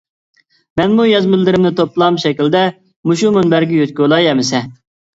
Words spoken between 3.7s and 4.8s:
يۆتكىۋالاي ئەمسە.